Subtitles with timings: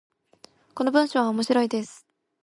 [0.73, 2.07] この文章は面白いです。